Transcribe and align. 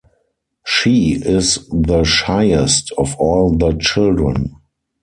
She 0.65 1.11
is 1.13 1.67
the 1.71 2.03
shyest 2.03 2.91
of 2.97 3.15
all 3.17 3.51
the 3.55 3.73
children. 3.73 4.55